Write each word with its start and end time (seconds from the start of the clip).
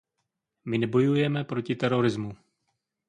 My 0.65 0.77
nebojujeme 0.77 1.43
proti 1.43 1.75
terorismu. 1.75 2.35